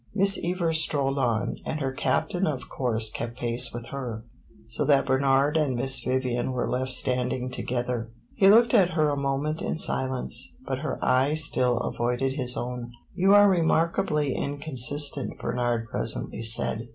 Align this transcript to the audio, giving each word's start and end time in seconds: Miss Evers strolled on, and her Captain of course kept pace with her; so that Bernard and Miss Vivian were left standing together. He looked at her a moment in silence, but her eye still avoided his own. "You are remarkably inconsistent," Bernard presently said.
Miss 0.15 0.39
Evers 0.43 0.79
strolled 0.81 1.19
on, 1.19 1.57
and 1.63 1.79
her 1.79 1.91
Captain 1.91 2.47
of 2.47 2.67
course 2.69 3.11
kept 3.11 3.37
pace 3.37 3.71
with 3.71 3.89
her; 3.89 4.23
so 4.65 4.83
that 4.85 5.05
Bernard 5.05 5.57
and 5.57 5.75
Miss 5.75 5.99
Vivian 6.03 6.53
were 6.53 6.67
left 6.67 6.91
standing 6.93 7.51
together. 7.51 8.09
He 8.33 8.47
looked 8.49 8.73
at 8.73 8.93
her 8.95 9.09
a 9.09 9.15
moment 9.15 9.61
in 9.61 9.77
silence, 9.77 10.55
but 10.65 10.79
her 10.79 10.97
eye 11.03 11.35
still 11.35 11.77
avoided 11.77 12.33
his 12.33 12.57
own. 12.57 12.93
"You 13.13 13.35
are 13.35 13.47
remarkably 13.47 14.33
inconsistent," 14.33 15.37
Bernard 15.37 15.87
presently 15.87 16.41
said. 16.41 16.87